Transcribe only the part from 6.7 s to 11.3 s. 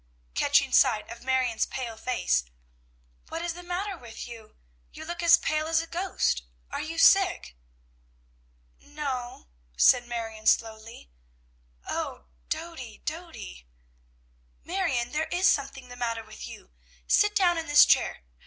Are you sick?" "No o," said Marion slowly.